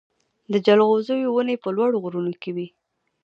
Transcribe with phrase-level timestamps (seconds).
[0.51, 2.67] د جلغوزیو ونې په لوړو غرونو کې وي.